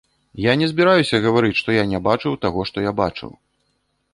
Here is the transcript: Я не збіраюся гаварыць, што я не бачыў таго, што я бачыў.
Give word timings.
Я 0.43 0.53
не 0.61 0.69
збіраюся 0.71 1.19
гаварыць, 1.25 1.53
што 1.61 1.69
я 1.75 1.83
не 1.91 1.99
бачыў 2.07 2.41
таго, 2.47 2.67
што 2.71 2.77
я 2.89 2.95
бачыў. 3.03 3.31